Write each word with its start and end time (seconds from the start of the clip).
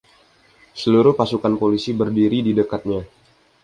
Seluruh 0.79 1.13
pasukan 1.19 1.53
polisi 1.61 1.91
berdiri 1.99 2.39
di 2.47 2.51
dekatnya. 2.59 3.01